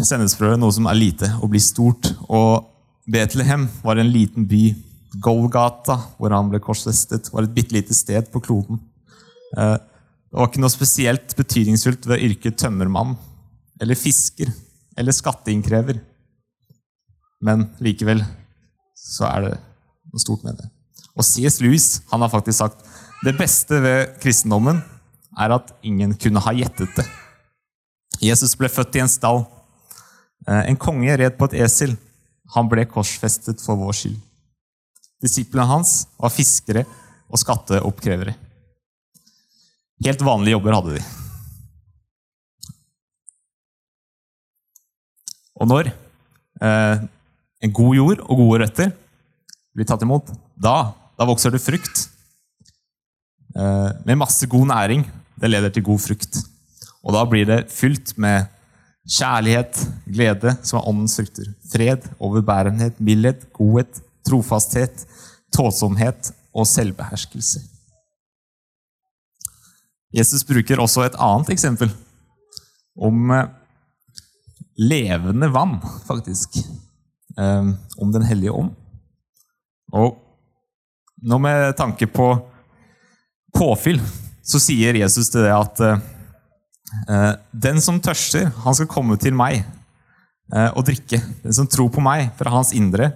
sennepsfrøet 0.05 0.59
noe 0.61 0.73
som 0.75 0.87
er 0.89 0.99
lite 0.99 1.29
og 1.39 1.51
blir 1.53 1.63
stort. 1.63 2.09
Og 2.27 2.67
Betlehem 3.09 3.67
var 3.83 3.99
en 3.99 4.11
liten 4.11 4.47
by 4.49 4.63
Golgata, 5.21 5.97
hvor 6.17 6.33
han 6.33 6.49
ble 6.49 6.61
korsfestet, 6.63 7.29
var 7.33 7.45
et 7.45 7.53
bitte 7.53 7.75
lite 7.75 7.95
sted 7.95 8.29
på 8.33 8.41
kloden. 8.43 8.79
Eh, 9.57 9.75
det 9.77 10.39
var 10.39 10.49
ikke 10.49 10.63
noe 10.63 10.73
spesielt 10.73 11.35
betydningsfullt 11.37 12.07
ved 12.09 12.23
yrket 12.25 12.57
tømmermann 12.57 13.13
eller 13.81 13.99
fisker 13.99 14.49
eller 14.97 15.13
skatteinnkrever. 15.13 15.99
Men 17.43 17.67
likevel 17.83 18.23
så 18.97 19.27
er 19.29 19.45
det 19.45 19.53
noe 20.09 20.23
stort 20.23 20.45
med 20.47 20.57
det. 20.57 20.69
Og 21.13 21.25
C.S. 21.27 21.59
Lewis 21.61 22.01
han 22.09 22.23
har 22.25 22.31
faktisk 22.33 22.63
sagt 22.63 22.81
det 23.23 23.35
beste 23.39 23.79
ved 23.79 24.17
kristendommen 24.19 24.81
er 25.39 25.53
at 25.55 25.71
ingen 25.85 26.11
kunne 26.19 26.41
ha 26.43 26.53
gjettet 26.55 26.91
det. 26.97 27.05
Jesus 28.23 28.55
ble 28.59 28.69
født 28.71 28.97
i 28.99 29.03
en 29.03 29.11
stall. 29.11 29.45
Eh, 30.47 30.69
en 30.69 30.79
konge 30.79 31.15
red 31.19 31.37
på 31.39 31.47
et 31.49 31.57
esel. 31.63 31.95
Han 32.55 32.67
ble 32.69 32.85
korsfestet 32.89 33.63
for 33.63 33.79
vår 33.79 33.95
skyld. 33.97 34.19
Disiplene 35.23 35.69
hans 35.69 36.03
var 36.19 36.33
fiskere 36.35 36.83
og 37.31 37.39
skatteoppkrevere. 37.39 38.35
Helt 40.03 40.23
vanlige 40.25 40.57
jobber 40.57 40.75
hadde 40.75 40.97
de. 40.97 41.03
Og 45.63 45.69
når 45.69 45.93
eh, 45.93 47.05
en 47.63 47.75
god 47.79 47.95
jord 47.95 48.25
og 48.25 48.41
gode 48.41 48.65
røtter 48.65 48.91
blir 49.73 49.87
tatt 49.87 50.03
imot, 50.03 50.27
da, 50.59 50.91
da 51.15 51.27
vokser 51.29 51.55
det 51.55 51.63
frukt. 51.63 52.09
Eh, 53.53 53.89
med 54.05 54.17
masse 54.17 54.47
god 54.49 54.67
næring. 54.67 55.05
Det 55.41 55.49
leder 55.49 55.69
til 55.69 55.83
god 55.83 55.99
frukt. 55.99 56.37
Og 57.03 57.13
da 57.13 57.23
blir 57.29 57.45
det 57.45 57.59
fylt 57.71 58.15
med 58.17 58.47
kjærlighet, 59.03 59.79
glede, 60.07 60.55
som 60.63 60.79
er 60.79 60.87
åndens 60.87 61.17
frukter. 61.19 61.49
Fred, 61.71 62.07
overbærenhet, 62.19 62.99
mildhet, 62.99 63.45
godhet, 63.53 64.01
trofasthet, 64.25 65.05
tålsomhet 65.53 66.31
og 66.55 66.67
selvbeherskelse. 66.67 67.59
Jesus 70.13 70.43
bruker 70.45 70.79
også 70.79 71.03
et 71.07 71.17
annet 71.19 71.49
eksempel 71.49 71.91
om 72.95 73.31
eh, 73.33 73.49
levende 74.77 75.49
vann, 75.53 75.77
faktisk. 76.07 76.57
Eh, 77.37 77.69
om 77.97 78.13
Den 78.13 78.23
hellige 78.23 78.51
ånd. 78.51 78.71
Og 79.93 80.17
nå 81.21 81.37
med 81.37 81.75
tanke 81.77 82.07
på 82.07 82.33
påfyll, 83.55 84.01
så 84.43 84.59
sier 84.61 84.97
Jesus 84.99 85.31
til 85.31 85.45
det 85.45 85.53
at 85.55 85.81
eh, 85.85 87.33
den 87.51 87.81
som 87.83 88.01
tørster, 88.03 88.51
han 88.65 88.77
skal 88.77 88.91
komme 88.91 89.17
til 89.21 89.35
meg 89.37 89.63
og 90.53 90.83
drikke. 90.85 91.17
Den 91.41 91.55
som 91.55 91.65
tror 91.71 91.87
på 91.89 92.01
meg, 92.03 92.27
fra 92.37 92.51
hans 92.53 92.73
indre 92.77 93.07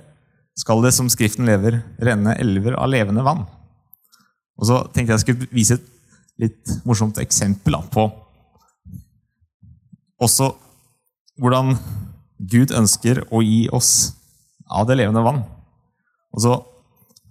skal 0.57 0.79
det, 0.81 0.93
som 0.95 1.09
Skriften 1.11 1.45
lever, 1.45 1.81
renne 2.01 2.33
elver 2.41 2.73
av 2.79 2.89
levende 2.89 3.21
vann. 3.21 3.43
Og 4.57 4.65
så 4.65 4.79
tenkte 4.89 5.13
jeg 5.13 5.25
skulle 5.25 5.49
vise 5.53 5.77
et 5.77 5.91
litt 6.41 6.71
morsomt 6.87 7.19
eksempel 7.21 7.77
på 7.93 8.07
også 10.17 10.51
hvordan 11.37 11.75
Gud 12.49 12.73
ønsker 12.73 13.23
å 13.33 13.41
gi 13.45 13.67
oss 13.73 14.13
av 14.69 14.87
det 14.89 14.97
levende 14.99 15.23
vann. 15.25 15.43
Og 16.33 16.43
så 16.43 16.55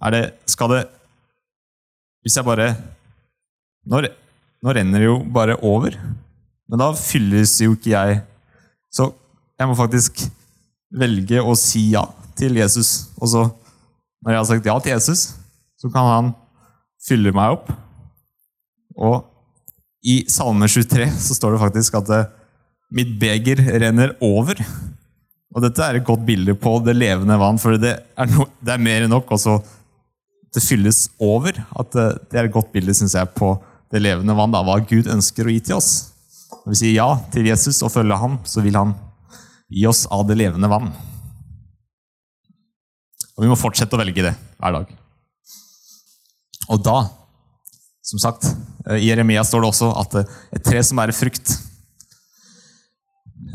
er 0.03 0.13
det 0.13 0.23
Skal 0.49 0.69
det 0.71 0.83
Hvis 2.23 2.35
jeg 2.37 2.45
bare 2.45 2.75
Nå, 3.87 4.01
nå 4.63 4.73
renner 4.75 5.03
det 5.03 5.07
jo 5.07 5.19
bare 5.33 5.57
over. 5.65 5.95
Men 6.67 6.81
da 6.81 6.91
fylles 6.99 7.55
jo 7.63 7.75
ikke 7.75 7.93
jeg. 7.93 8.19
Så 8.91 9.09
jeg 9.57 9.69
må 9.69 9.77
faktisk 9.77 10.25
velge 10.93 11.41
å 11.43 11.55
si 11.59 11.89
ja 11.93 12.03
til 12.37 12.59
Jesus. 12.59 13.09
Og 13.21 13.31
så, 13.31 13.45
når 14.23 14.33
jeg 14.33 14.41
har 14.41 14.49
sagt 14.51 14.69
ja 14.69 14.77
til 14.83 14.95
Jesus, 14.95 15.23
så 15.77 15.91
kan 15.93 16.11
han 16.11 16.33
fylle 17.07 17.33
meg 17.35 17.57
opp. 17.57 17.71
Og 18.97 19.23
i 20.07 20.21
Salme 20.31 20.69
23 20.69 21.07
så 21.21 21.37
står 21.37 21.55
det 21.55 21.63
faktisk 21.63 21.97
at 21.99 22.11
det, 22.11 22.21
mitt 22.93 23.17
beger 23.19 23.59
renner 23.83 24.13
over. 24.23 24.61
Og 25.51 25.63
dette 25.63 25.83
er 25.83 25.97
et 25.97 26.07
godt 26.07 26.23
bilde 26.27 26.53
på 26.59 26.77
det 26.85 26.95
levende 26.95 27.35
vann, 27.39 27.59
for 27.59 27.75
det 27.81 27.97
er, 27.99 28.29
no, 28.31 28.45
det 28.63 28.75
er 28.75 28.83
mer 28.83 29.03
enn 29.03 29.11
nok. 29.11 29.31
Også 29.35 29.57
det 30.55 30.63
fylles 30.63 31.07
over. 31.19 31.57
At 31.79 31.91
det, 31.95 32.07
det 32.31 32.39
er 32.39 32.47
et 32.47 32.55
godt 32.55 32.71
bilde 32.75 32.95
synes 32.95 33.15
jeg, 33.17 33.31
på 33.35 33.55
det 33.91 34.03
levende 34.03 34.35
vann, 34.35 34.53
da, 34.53 34.63
hva 34.65 34.79
Gud 34.83 35.07
ønsker 35.11 35.47
å 35.47 35.53
gi 35.53 35.61
til 35.69 35.77
oss. 35.79 35.91
Når 36.63 36.73
vi 36.73 36.79
sier 36.81 36.95
ja 36.97 37.09
til 37.33 37.47
Jesus 37.47 37.81
og 37.85 37.93
følger 37.93 38.19
ham, 38.19 38.39
så 38.47 38.63
vil 38.63 38.75
han 38.79 38.95
gi 39.71 39.85
oss 39.87 40.05
av 40.11 40.25
det 40.27 40.37
levende 40.39 40.69
vann. 40.71 40.91
Og 43.37 43.45
vi 43.45 43.51
må 43.51 43.57
fortsette 43.59 43.95
å 43.95 44.01
velge 44.01 44.25
det 44.25 44.33
hver 44.57 44.79
dag. 44.79 44.91
Og 46.73 46.81
da, 46.83 46.97
som 48.03 48.19
sagt, 48.19 48.49
eh, 48.87 48.99
i 48.99 49.09
Jeremia 49.11 49.43
står 49.45 49.63
det 49.63 49.69
også 49.71 49.91
at 50.01 50.17
eh, 50.19 50.35
et 50.57 50.65
tre 50.65 50.81
som 50.83 50.99
bærer 50.99 51.15
frukt 51.15 51.53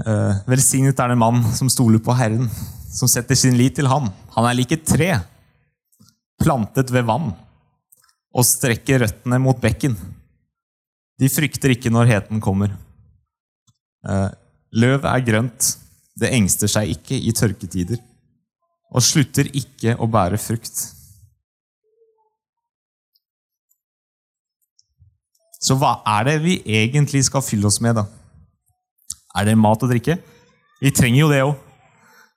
eh, 0.07 0.41
Velsignet 0.49 1.01
er 1.03 1.12
det 1.12 1.19
mann 1.21 1.43
som 1.57 1.69
stoler 1.73 2.01
på 2.01 2.17
Herren, 2.17 2.49
som 2.93 3.11
setter 3.11 3.37
sin 3.37 3.59
lit 3.59 3.77
til 3.77 3.91
ham. 3.91 4.09
Han 4.37 4.49
er 4.49 4.57
lik 4.57 4.73
et 4.77 4.87
tre, 4.89 5.11
plantet 6.41 6.93
ved 6.95 7.05
vann, 7.09 7.33
og 8.33 8.49
strekker 8.49 9.03
røttene 9.05 9.41
mot 9.43 9.61
bekken. 9.61 9.99
De 11.21 11.28
frykter 11.31 11.75
ikke 11.75 11.92
når 11.92 12.09
heten 12.11 12.40
kommer. 12.42 12.73
Løv 14.73 15.04
er 15.07 15.26
grønt, 15.26 15.75
det 16.19 16.33
engster 16.37 16.71
seg 16.71 16.92
ikke 16.95 17.16
i 17.16 17.33
tørketider 17.37 18.00
og 18.92 19.04
slutter 19.04 19.49
ikke 19.57 19.95
å 19.97 20.09
bære 20.11 20.40
frukt. 20.40 20.83
Så 25.62 25.76
hva 25.78 25.95
er 26.19 26.26
det 26.28 26.38
vi 26.42 26.59
egentlig 26.66 27.23
skal 27.28 27.45
fylle 27.45 27.69
oss 27.71 27.78
med, 27.85 27.97
da? 28.00 28.04
Er 29.38 29.49
det 29.49 29.57
mat 29.57 29.85
og 29.85 29.92
drikke? 29.92 30.19
Vi 30.83 30.90
trenger 30.92 31.23
jo 31.23 31.31
det 31.31 31.42
òg. 31.47 31.54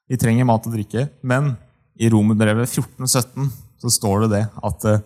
Vi 0.05 0.19
trenger 0.21 0.47
mat 0.47 0.67
og 0.69 0.75
drikke. 0.77 1.07
Men 1.25 1.55
i 1.97 2.09
Romerbrevet 2.13 2.69
14-17 2.69 3.49
så 3.81 3.91
står 3.91 4.25
det 4.25 4.29
det 4.35 4.43
at 4.69 4.87
eh, 4.91 5.03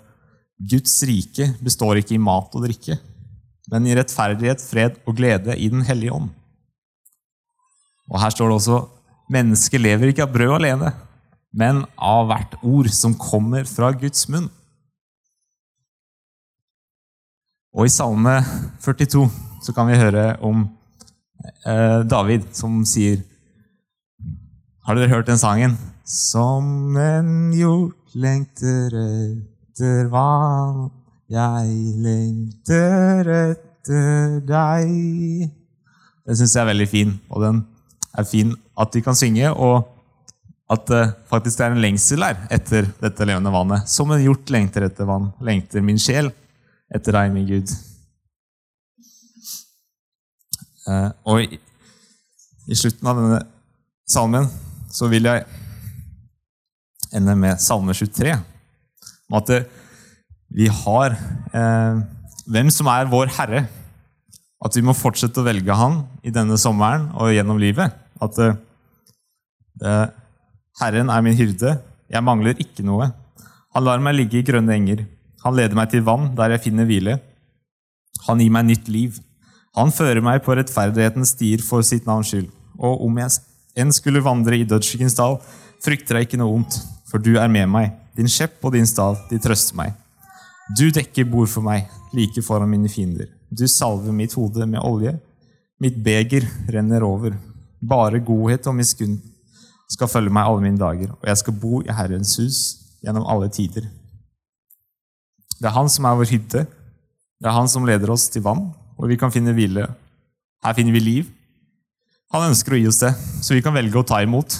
Guds 0.69 0.97
rike 1.07 1.47
består 1.63 2.01
ikke 2.01 2.17
i 2.17 2.21
mat 2.21 2.53
og 2.57 2.65
drikke, 2.65 2.97
men 3.69 3.87
i 3.87 3.95
rettferdighet, 3.97 4.63
fred 4.63 4.97
og 5.05 5.17
glede 5.19 5.55
i 5.57 5.69
Den 5.69 5.85
hellige 5.85 6.13
ånd. 6.13 6.29
Og 8.09 8.21
her 8.21 8.33
står 8.33 8.49
det 8.49 8.57
også 8.57 8.79
mennesket 9.29 9.81
lever 9.81 10.09
ikke 10.09 10.25
av 10.25 10.33
brød 10.33 10.55
alene, 10.57 10.93
men 11.53 11.83
av 11.95 12.29
hvert 12.29 12.55
ord 12.65 12.89
som 12.93 13.17
kommer 13.17 13.67
fra 13.69 13.91
Guds 13.93 14.25
munn. 14.29 14.49
Og 17.77 17.85
i 17.85 17.93
Salme 17.93 18.39
42 18.81 19.27
så 19.61 19.73
kan 19.77 19.89
vi 19.89 19.99
høre 19.99 20.33
om 20.45 20.63
eh, 21.67 22.01
David 22.09 22.49
som 22.57 22.81
sier 22.87 23.21
Har 24.87 24.97
dere 24.97 25.11
hørt 25.11 25.29
den 25.29 25.37
sangen? 25.37 25.77
Som 26.01 26.97
en 26.97 27.51
hjort 27.53 28.15
lengter 28.17 28.95
etter 28.97 30.09
vann, 30.09 30.89
jeg 31.29 31.73
lengter 32.03 33.29
etter 33.35 34.39
deg. 34.49 35.49
Den 36.25 36.39
syns 36.39 36.55
jeg 36.55 36.63
er 36.63 36.71
veldig 36.71 36.89
fin, 36.89 37.15
og 37.29 37.45
den 37.45 37.63
er 38.17 38.27
fin 38.27 38.53
at 38.79 38.95
vi 38.95 39.05
kan 39.05 39.17
synge. 39.17 39.53
og 39.53 39.95
at 40.69 40.85
det 40.85 41.03
faktisk 41.29 41.63
er 41.65 41.73
en 41.73 41.81
lengsel 41.81 42.21
der 42.21 42.43
etter 42.53 42.85
dette 43.01 43.25
levende 43.25 43.49
vannet. 43.53 43.89
Som 43.89 44.11
en 44.13 44.21
hjort 44.21 44.51
lengter 44.53 44.85
etter 44.85 45.07
vann, 45.09 45.31
lengter 45.41 45.81
min 45.81 45.97
sjel 45.97 46.29
etter 46.93 47.15
deg, 47.17 47.31
min 47.33 47.47
Gud. 47.49 47.73
Eh, 50.89 51.09
og 51.25 51.57
i 52.69 52.77
slutten 52.77 53.09
av 53.09 53.17
denne 53.17 53.41
salmen 54.09 54.45
så 54.93 55.09
vil 55.09 55.25
jeg 55.29 55.45
ende 57.17 57.33
med 57.37 57.61
salme 57.61 57.93
23. 57.97 58.37
Om 59.29 59.37
at 59.41 59.49
det, 59.49 59.59
vi 60.49 60.69
har 60.73 61.13
eh, 61.53 61.99
hvem 62.49 62.71
som 62.73 62.89
er 62.91 63.09
vår 63.09 63.31
Herre. 63.37 63.67
At 64.59 64.75
vi 64.75 64.83
må 64.83 64.95
fortsette 64.97 65.39
å 65.39 65.45
velge 65.45 65.75
Han 65.77 66.01
i 66.25 66.33
denne 66.35 66.57
sommeren 66.59 67.07
og 67.15 67.31
gjennom 67.31 67.61
livet. 67.61 67.93
At 68.19 68.39
eh, 68.41 70.09
Herren 70.81 71.11
er 71.13 71.23
min 71.23 71.37
hyrde, 71.37 71.77
jeg 72.09 72.25
mangler 72.25 72.59
ikke 72.59 72.83
noe. 72.83 73.11
Han 73.75 73.85
lar 73.85 74.01
meg 74.03 74.17
ligge 74.17 74.39
i 74.39 74.45
grønne 74.45 74.73
enger. 74.73 75.05
Han 75.45 75.55
leder 75.55 75.77
meg 75.77 75.91
til 75.93 76.03
vann, 76.03 76.31
der 76.35 76.55
jeg 76.55 76.65
finner 76.65 76.87
hvile. 76.89 77.19
Han 78.27 78.41
gir 78.41 78.51
meg 78.51 78.67
nytt 78.67 78.89
liv. 78.91 79.19
Han 79.77 79.93
fører 79.95 80.23
meg 80.25 80.41
på 80.43 80.55
rettferdighetens 80.57 81.35
stier 81.35 81.61
for 81.63 81.85
sitt 81.85 82.09
navns 82.09 82.33
skyld. 82.33 82.49
Og 82.81 83.05
om 83.05 83.21
jeg 83.21 83.37
enn 83.79 83.93
skulle 83.95 84.23
vandre 84.25 84.57
i 84.57 84.67
dødsskyggens 84.67 85.15
dal, 85.19 85.37
frykter 85.83 86.17
jeg 86.17 86.27
ikke 86.27 86.41
noe 86.41 86.57
ondt, 86.57 86.81
for 87.07 87.21
du 87.23 87.35
er 87.39 87.51
med 87.51 87.69
meg. 87.71 87.93
Din 88.17 88.27
skjepp 88.27 88.65
og 88.65 88.73
din 88.75 88.89
stav, 88.89 89.21
de 89.29 89.39
trøster 89.39 89.77
meg. 89.79 89.93
Du 90.77 90.85
dekker 90.93 91.25
bord 91.25 91.49
for 91.49 91.65
meg, 91.65 91.87
like 92.13 92.41
foran 92.45 92.69
mine 92.69 92.89
fiender. 92.91 93.29
Du 93.49 93.65
salver 93.67 94.13
mitt 94.13 94.35
hode 94.37 94.67
med 94.69 94.83
olje. 94.85 95.15
Mitt 95.81 95.97
beger 96.03 96.45
renner 96.69 97.05
over. 97.07 97.33
Bare 97.81 98.19
godhet 98.21 98.67
og 98.69 98.75
miskunn 98.77 99.17
skal 99.89 100.11
følge 100.11 100.33
meg 100.33 100.45
alle 100.45 100.61
mine 100.61 100.77
dager, 100.77 101.15
og 101.15 101.25
jeg 101.25 101.41
skal 101.41 101.55
bo 101.57 101.79
i 101.81 101.93
Herrens 101.95 102.35
hus 102.37 102.59
gjennom 103.01 103.25
alle 103.25 103.49
tider. 103.49 103.87
Det 105.57 105.65
er 105.65 105.75
Han 105.75 105.89
som 105.89 106.05
er 106.05 106.19
vår 106.19 106.29
hytte. 106.29 106.65
Det 107.39 107.47
er 107.47 107.55
Han 107.55 107.67
som 107.71 107.87
leder 107.87 108.11
oss 108.13 108.27
til 108.29 108.43
vann, 108.45 108.69
hvor 108.95 109.09
vi 109.09 109.17
kan 109.17 109.33
finne 109.33 109.55
hvile. 109.55 109.87
Her 110.63 110.75
finner 110.77 110.93
vi 110.93 111.01
liv. 111.01 111.31
Han 112.35 112.51
ønsker 112.51 112.75
å 112.75 112.79
gi 112.79 112.87
oss 112.87 113.01
det, 113.01 113.15
så 113.41 113.57
vi 113.57 113.63
kan 113.65 113.73
velge 113.73 113.97
å 113.97 114.05
ta 114.05 114.21
imot 114.21 114.59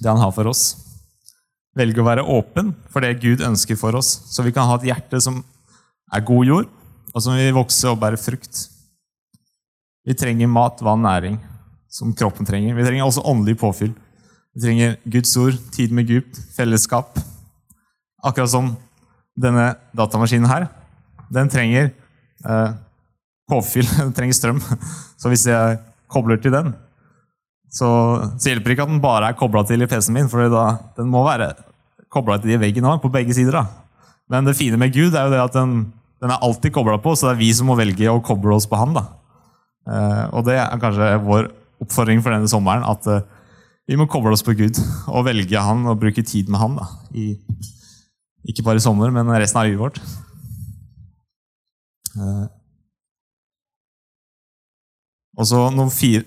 det 0.00 0.08
han 0.08 0.22
har 0.22 0.32
for 0.32 0.48
oss. 0.48 0.91
Velge 1.78 2.02
å 2.02 2.04
være 2.04 2.26
åpen 2.28 2.74
for 2.92 3.04
det 3.04 3.16
Gud 3.22 3.40
ønsker 3.44 3.78
for 3.80 3.96
oss, 3.96 4.10
så 4.28 4.44
vi 4.44 4.52
kan 4.52 4.68
ha 4.68 4.76
et 4.76 4.90
hjerte 4.90 5.20
som 5.24 5.40
er 6.12 6.24
god 6.28 6.48
jord, 6.48 6.68
og 7.12 7.24
som 7.24 7.36
vil 7.36 7.54
vokse 7.56 7.88
og 7.88 8.00
bære 8.02 8.20
frukt. 8.20 8.66
Vi 10.04 10.16
trenger 10.18 10.50
mat, 10.50 10.82
vann, 10.84 11.04
næring, 11.04 11.38
som 11.92 12.12
kroppen 12.16 12.48
trenger. 12.48 12.76
Vi 12.76 12.84
trenger 12.84 13.06
også 13.06 13.24
åndelig 13.28 13.56
påfyll. 13.60 13.92
Vi 14.52 14.64
trenger 14.64 14.96
Guds 15.08 15.32
ord, 15.40 15.56
tid 15.72 15.92
med 15.96 16.08
Gud, 16.10 16.40
fellesskap. 16.56 17.16
Akkurat 18.22 18.52
som 18.52 18.74
denne 19.38 19.72
datamaskinen 19.96 20.50
her. 20.50 20.66
Den 21.32 21.48
trenger 21.52 21.88
eh, 22.44 22.74
påfyll, 23.48 23.88
den 24.00 24.12
trenger 24.16 24.36
strøm. 24.36 24.60
Så 25.20 25.32
hvis 25.32 25.46
jeg 25.48 25.80
kobler 26.12 26.40
til 26.42 26.52
den, 26.52 26.74
så, 27.72 27.88
så 28.36 28.50
hjelper 28.50 28.74
ikke 28.74 28.84
at 28.84 28.92
den 28.92 29.00
bare 29.02 29.30
er 29.32 29.38
kobla 29.38 29.62
til 29.68 29.84
i 29.84 29.88
PC-en 29.88 30.18
min, 30.18 30.28
for 30.28 30.44
den 30.44 31.08
må 31.10 31.24
være 31.24 31.54
kobla 32.12 32.36
til 32.40 32.52
i 32.54 32.60
veggen 32.60 32.88
òg, 32.88 33.00
på 33.00 33.10
begge 33.12 33.34
sider. 33.36 33.62
da. 33.62 33.64
Men 34.30 34.48
det 34.48 34.58
fine 34.58 34.78
med 34.80 34.92
Gud 34.92 35.16
er 35.16 35.26
jo 35.26 35.32
det 35.32 35.40
at 35.40 35.56
den, 35.56 35.92
den 36.20 36.32
er 36.32 36.44
alltid 36.44 36.74
kobla 36.74 36.98
på, 37.02 37.14
så 37.16 37.30
det 37.30 37.34
er 37.36 37.42
vi 37.42 37.50
som 37.56 37.70
må 37.72 37.76
velge 37.78 38.12
å 38.12 38.22
koble 38.24 38.56
oss 38.56 38.68
på 38.68 38.78
Han. 38.80 38.96
da. 38.96 39.06
Eh, 39.88 40.24
og 40.36 40.44
det 40.46 40.58
er 40.60 40.82
kanskje 40.82 41.14
vår 41.24 41.48
oppfordring 41.82 42.20
for 42.22 42.34
denne 42.34 42.50
sommeren, 42.50 42.84
at 42.86 43.08
eh, 43.10 43.24
vi 43.90 43.98
må 43.98 44.06
koble 44.06 44.34
oss 44.36 44.44
på 44.46 44.54
Gud 44.54 44.78
og 45.10 45.24
velge 45.26 45.64
Han 45.64 45.88
og 45.90 45.98
bruke 46.04 46.22
tid 46.22 46.52
med 46.52 46.60
Han. 46.62 46.76
da. 46.78 46.90
I, 47.16 47.32
ikke 48.48 48.64
bare 48.66 48.80
i 48.80 48.84
sommer, 48.84 49.10
men 49.14 49.30
resten 49.32 49.60
av 49.60 49.68
livet 49.68 49.80
vårt. 49.80 50.02
Eh, 52.20 52.46
og 55.40 55.48
så 55.48 55.64
noen 55.72 55.92
fire, 55.92 56.26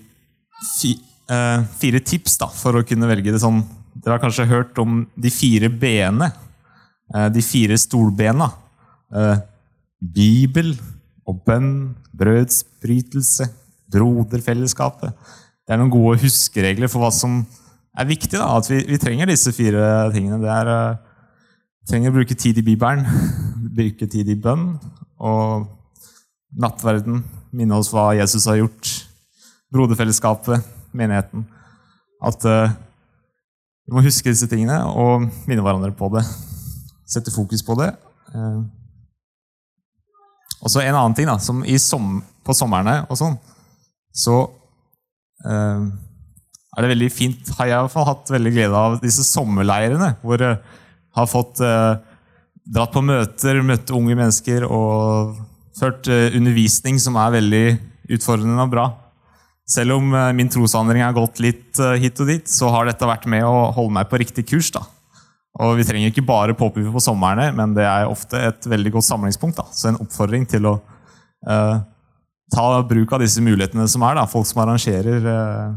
fi, 0.74 0.96
eh, 1.30 1.64
fire 1.80 2.00
tips 2.04 2.38
da, 2.40 2.48
for 2.52 2.78
å 2.78 2.84
kunne 2.86 3.08
velge 3.10 3.34
det 3.34 3.42
sånn. 3.42 3.62
Dere 3.96 4.16
har 4.16 4.22
kanskje 4.22 4.48
hørt 4.50 4.78
om 4.82 5.04
de 5.16 5.32
fire 5.32 5.70
b-ene. 5.72 6.30
Eh, 7.14 7.28
de 7.32 7.42
fire 7.44 7.78
stolbena. 7.80 8.50
Eh, 9.14 9.38
Bibel 10.00 10.74
og 11.26 11.40
bønn, 11.46 11.94
brødsbrytelse, 12.16 13.48
broderfellesskapet. 13.92 15.14
Det 15.66 15.74
er 15.74 15.80
noen 15.80 15.90
gode 15.90 16.20
huskeregler 16.22 16.90
for 16.90 17.02
hva 17.02 17.12
som 17.14 17.40
er 17.96 18.08
viktig. 18.08 18.36
da, 18.36 18.50
At 18.58 18.68
vi, 18.70 18.82
vi 18.86 18.98
trenger 19.02 19.30
disse 19.30 19.54
fire 19.56 20.10
tingene. 20.14 20.40
Det 20.42 20.52
er 20.52 20.72
eh, 20.74 20.98
trenger 21.90 22.12
å 22.12 22.18
bruke 22.18 22.36
tid 22.38 22.58
i 22.60 22.66
Bibelen, 22.66 23.06
bruke 23.78 24.08
tid 24.10 24.28
i 24.30 24.38
bønn 24.38 24.74
og 25.22 25.66
nattverden. 26.56 27.22
Minne 27.56 27.78
oss 27.78 27.92
hva 27.94 28.10
Jesus 28.18 28.48
har 28.50 28.60
gjort. 28.60 28.90
Broderfellesskapet, 29.72 30.62
menigheten. 30.96 31.44
At 32.24 32.46
uh, 32.48 32.72
vi 33.86 33.94
må 33.94 34.04
huske 34.04 34.32
disse 34.32 34.48
tingene 34.50 34.80
og 34.88 35.26
minne 35.46 35.64
hverandre 35.64 35.92
på 35.96 36.08
det. 36.16 36.24
Sette 37.06 37.34
fokus 37.34 37.62
på 37.66 37.76
det. 37.80 37.92
Uh, 38.32 38.64
og 40.64 40.72
så 40.72 40.82
en 40.82 40.96
annen 40.96 41.14
ting, 41.14 41.28
da, 41.28 41.36
som 41.38 41.62
som, 41.82 42.16
på 42.46 42.56
somrene 42.56 43.02
og 43.10 43.18
sånn, 43.20 43.36
så 44.16 44.40
uh, 45.46 45.86
er 46.76 46.84
det 46.84 46.90
veldig 46.90 47.08
fint 47.12 47.48
Har 47.56 47.68
jeg 47.68 47.76
i 47.76 47.84
hvert 47.84 47.92
fall 47.92 48.08
hatt 48.08 48.30
veldig 48.32 48.52
glede 48.52 48.80
av 48.88 48.98
disse 49.00 49.24
sommerleirene, 49.24 50.16
hvor 50.24 50.42
jeg 50.42 50.58
har 51.16 51.28
fått 51.30 51.62
dratt 51.62 52.92
på 52.92 53.00
møter, 53.00 53.62
møtt 53.64 53.92
unge 53.96 54.12
mennesker 54.18 54.66
og 54.68 55.38
ført 55.78 56.10
undervisning 56.10 56.98
som 57.00 57.16
er 57.16 57.32
veldig 57.38 57.62
utfordrende 58.18 58.66
og 58.66 58.74
bra. 58.74 58.84
Selv 59.66 59.96
om 59.96 60.14
eh, 60.14 60.32
min 60.32 60.50
trosvandring 60.52 61.02
har 61.02 61.16
gått 61.16 61.40
litt 61.42 61.80
eh, 61.82 61.96
hit 62.02 62.20
og 62.22 62.30
dit, 62.30 62.46
så 62.46 62.70
har 62.70 62.86
dette 62.86 63.08
vært 63.08 63.26
med 63.30 63.42
å 63.46 63.72
holde 63.74 63.96
meg 63.98 64.10
på 64.10 64.20
riktig 64.22 64.46
kurs. 64.52 64.70
da. 64.74 64.84
Og 65.58 65.74
Vi 65.78 65.86
trenger 65.88 66.12
ikke 66.12 66.26
bare 66.26 66.54
påpuffe 66.54 66.92
på 66.94 67.02
somrene, 67.02 67.48
men 67.56 67.74
det 67.74 67.86
er 67.88 68.06
ofte 68.10 68.38
et 68.50 68.68
veldig 68.68 68.94
godt 68.98 69.08
samlingspunkt. 69.08 69.58
da. 69.58 69.66
Så 69.72 69.90
en 69.90 70.00
oppfordring 70.04 70.46
til 70.46 70.68
å 70.68 70.76
uh, 71.48 71.76
ta 72.52 72.66
bruk 72.86 73.14
av 73.16 73.24
disse 73.24 73.42
mulighetene 73.42 73.88
som 73.88 74.04
er. 74.06 74.18
da. 74.20 74.26
Folk 74.30 74.46
som 74.46 74.60
arrangerer 74.62 75.24
uh, 75.24 75.72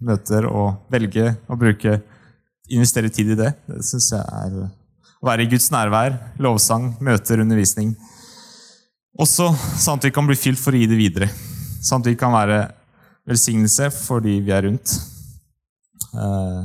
møter, 0.00 0.48
og 0.48 0.88
velge 0.90 1.34
å 1.46 1.58
bruke 1.60 1.98
investere 2.72 3.12
tid 3.12 3.34
i 3.34 3.38
det. 3.38 3.52
Det 3.68 3.84
syns 3.84 4.10
jeg 4.16 4.24
er 4.24 4.56
å 4.64 5.28
være 5.28 5.44
i 5.44 5.50
Guds 5.52 5.68
nærvær, 5.74 6.16
lovsang, 6.40 6.94
møter, 7.04 7.44
undervisning. 7.44 7.92
Også 9.18 9.50
sånn 9.76 10.00
at 10.00 10.08
vi 10.08 10.14
kan 10.14 10.26
bli 10.26 10.38
fylt 10.38 10.62
for 10.62 10.72
å 10.72 10.80
gi 10.80 10.88
det 10.88 10.98
videre. 10.98 11.30
Sånn 11.84 12.00
at 12.00 12.10
vi 12.10 12.16
kan 12.18 12.32
være 12.32 12.62
velsignelse 13.28 13.90
for 13.94 14.24
de 14.24 14.38
vi 14.44 14.54
er 14.54 14.64
rundt. 14.66 14.94
Eh, 16.14 16.62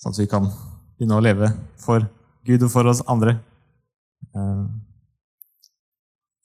sånn 0.00 0.14
at 0.14 0.20
vi 0.22 0.28
kan 0.30 0.48
begynne 0.96 1.18
å 1.18 1.24
leve 1.24 1.52
for 1.82 2.06
Gud 2.46 2.64
og 2.64 2.72
for 2.72 2.88
oss 2.90 3.02
andre. 3.10 3.36
Eh, 4.32 4.64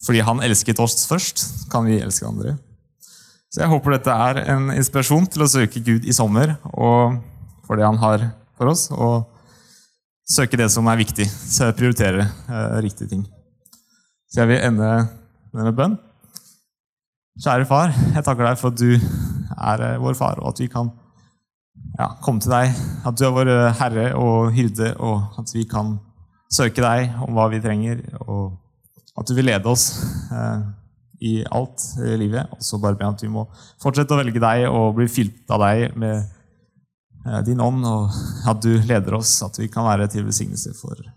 fordi 0.01 0.23
han 0.25 0.41
elsket 0.43 0.81
oss 0.81 1.05
først, 1.09 1.45
kan 1.71 1.85
vi 1.87 2.01
elske 2.01 2.27
andre. 2.27 2.57
Så 3.51 3.61
jeg 3.63 3.71
håper 3.71 3.97
dette 3.97 4.13
er 4.27 4.39
en 4.53 4.71
inspirasjon 4.73 5.27
til 5.29 5.43
å 5.43 5.49
søke 5.51 5.83
Gud 5.83 6.07
i 6.07 6.15
sommer 6.15 6.55
og 6.71 7.19
for 7.67 7.79
det 7.79 7.85
han 7.85 7.99
har 7.99 8.23
for 8.57 8.71
oss, 8.71 8.87
og 8.91 9.27
søke 10.27 10.59
det 10.59 10.69
som 10.71 10.87
er 10.87 10.99
viktig. 11.01 11.27
Så 11.27 11.69
prioritere 11.77 12.25
eh, 12.25 12.77
riktige 12.83 13.11
ting. 13.11 13.25
Så 14.31 14.41
jeg 14.41 14.53
vil 14.53 14.63
ende 14.63 14.91
med 15.51 15.75
bønn. 15.75 15.99
Kjære 17.39 17.63
far, 17.65 17.93
jeg 17.95 18.23
takker 18.27 18.43
deg 18.43 18.57
for 18.59 18.73
at 18.73 18.79
du 18.81 18.89
er 18.91 19.83
eh, 19.85 19.99
vår 20.03 20.17
far, 20.19 20.41
og 20.41 20.51
at 20.51 20.59
vi 20.59 20.67
kan 20.71 20.89
ja, 21.95 22.09
komme 22.23 22.43
til 22.43 22.51
deg. 22.51 22.73
At 23.07 23.15
du 23.15 23.23
er 23.23 23.31
vår 23.35 23.51
eh, 23.53 23.77
herre 23.79 24.07
og 24.19 24.51
hyrde, 24.55 24.91
og 24.99 25.39
at 25.39 25.53
vi 25.55 25.63
kan 25.69 25.95
søke 26.51 26.83
deg 26.83 27.15
om 27.23 27.37
hva 27.37 27.47
vi 27.53 27.61
trenger. 27.63 28.03
Og 28.25 28.57
at 29.15 29.27
du 29.27 29.35
vil 29.37 29.47
lede 29.47 29.71
oss 29.71 29.85
eh, 30.33 30.65
i 31.23 31.33
alt 31.47 31.85
i 32.03 32.17
livet. 32.19 32.51
Og 32.51 32.67
så 32.67 32.81
bare 32.83 32.99
be 32.99 33.07
at 33.07 33.23
vi 33.23 33.31
må 33.31 33.45
fortsette 33.81 34.11
å 34.11 34.19
velge 34.19 34.43
deg 34.43 34.67
og 34.67 34.97
bli 34.99 35.07
fylt 35.11 35.55
av 35.55 35.63
deg 35.63 35.95
med 36.03 36.19
eh, 36.19 37.39
din 37.47 37.63
ånd, 37.63 37.87
og 37.87 38.19
at 38.51 38.59
du 38.59 38.73
leder 38.75 39.15
oss, 39.21 39.37
at 39.47 39.61
vi 39.61 39.69
kan 39.71 39.87
være 39.87 40.09
til 40.11 40.27
besignelse 40.27 40.75
for 40.79 40.99
de 40.99 41.15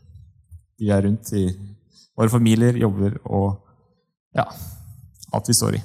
vi 0.79 0.89
er 0.91 1.05
rundt 1.07 1.31
i 1.39 1.45
våre 2.19 2.31
familier, 2.33 2.75
jobber 2.75 3.15
og 3.31 3.61
ja, 4.35 4.49
alt 5.31 5.49
vi 5.49 5.55
står 5.55 5.79
i 5.79 5.83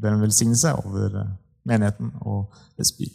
ber 0.00 0.16
en 0.16 0.24
velsignelse 0.24 0.74
over 0.82 1.16
eh, 1.20 1.32
menigheten 1.68 2.12
og 2.20 2.50
Vestby. 2.78 3.08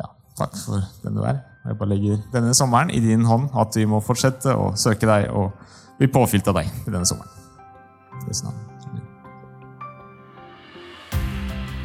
Ja, 0.00 0.08
takk 0.38 0.56
for 0.64 0.82
den 1.04 1.18
du 1.18 1.24
er. 1.26 1.42
Jeg 1.62 1.78
bare 1.78 1.92
legger 1.92 2.22
denne 2.32 2.54
sommeren 2.58 2.90
i 2.90 3.00
din 3.02 3.26
hånd, 3.28 3.50
at 3.54 3.76
vi 3.78 3.86
må 3.86 4.02
fortsette 4.02 4.54
å 4.58 4.72
søke 4.78 5.06
deg 5.06 5.28
og 5.30 5.52
bli 6.00 6.08
påfylt 6.10 6.48
av 6.50 6.58
deg 6.58 6.70
i 6.82 6.90
denne 6.90 7.06
sommeren. 7.06 7.40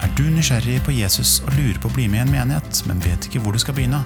Er 0.02 0.14
du 0.18 0.24
nysgjerrig 0.34 0.80
på 0.86 0.96
Jesus 0.96 1.40
og 1.46 1.54
lurer 1.58 1.78
på 1.82 1.92
å 1.92 1.96
bli 1.98 2.08
med 2.10 2.24
i 2.24 2.26
en 2.26 2.34
menighet, 2.34 2.84
men 2.90 3.04
vet 3.06 3.30
ikke 3.30 3.44
hvor 3.44 3.54
du 3.54 3.62
skal 3.62 3.78
begynne? 3.78 4.02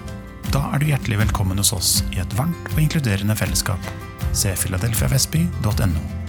Da 0.52 0.64
er 0.74 0.82
du 0.82 0.90
hjertelig 0.90 1.22
velkommen 1.22 1.62
hos 1.62 1.72
oss 1.76 1.92
i 2.12 2.20
et 2.24 2.40
varmt 2.40 2.74
og 2.74 2.82
inkluderende 2.84 3.38
fellesskap. 3.40 3.94
Se 4.36 4.56
filadelfiavestby.no. 4.60 6.21